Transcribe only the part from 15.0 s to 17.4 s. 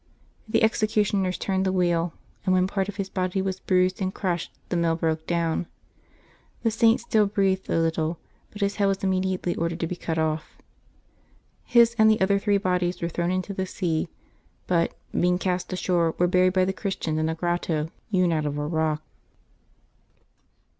being cast ashore, were buried by the Christians in a